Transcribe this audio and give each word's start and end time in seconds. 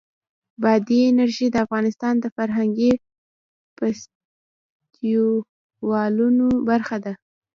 بادي 0.61 0.97
انرژي 1.11 1.47
د 1.51 1.55
افغانستان 1.65 2.13
د 2.19 2.25
فرهنګي 2.35 2.91
فستیوالونو 3.77 6.47
برخه 6.69 6.97
ده. 7.05 7.13